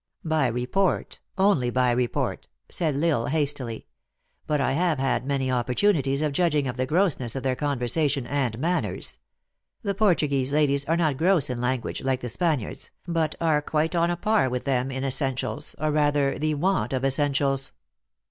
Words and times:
"By 0.25 0.47
report 0.47 1.19
only 1.37 1.69
by 1.69 1.91
report," 1.91 2.47
said 2.69 2.95
L 2.95 3.03
Isle 3.05 3.25
hastily." 3.27 3.85
But 4.47 4.59
I 4.59 4.71
have 4.71 4.97
had 4.97 5.27
many 5.27 5.51
opportunities 5.51 6.23
of 6.23 6.31
judging 6.31 6.67
of 6.67 6.75
the 6.75 6.87
grossness 6.87 7.35
of 7.35 7.43
their 7.43 7.55
conversation 7.55 8.25
and 8.25 8.57
manners. 8.57 9.19
The 9.83 9.93
Portuguese 9.93 10.51
ladies 10.51 10.85
are 10.85 10.97
not 10.97 11.17
gross 11.17 11.51
in 11.51 11.61
language, 11.61 12.01
like 12.03 12.21
56 12.21 12.35
THE 12.39 12.45
ACTKESS 12.45 12.51
IN" 12.51 12.65
HIGH 12.65 12.67
LIFE. 12.67 12.75
the 12.75 12.79
Spaniards; 12.79 12.91
but 13.07 13.35
are 13.39 13.61
quite 13.61 13.93
on 13.93 14.09
a 14.09 14.17
par 14.17 14.49
with 14.49 14.63
them 14.63 14.89
in 14.89 15.03
essentials, 15.03 15.75
or 15.77 15.91
rather 15.91 16.39
the 16.39 16.55
want 16.55 16.93
of 16.93 17.05
essentials." 17.05 17.71